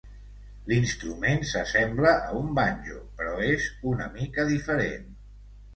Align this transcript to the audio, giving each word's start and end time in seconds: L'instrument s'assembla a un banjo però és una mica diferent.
L'instrument 0.71 1.45
s'assembla 1.51 2.15
a 2.31 2.33
un 2.41 2.49
banjo 2.61 2.99
però 3.21 3.37
és 3.53 3.71
una 3.95 4.13
mica 4.19 4.49
diferent. 4.55 5.11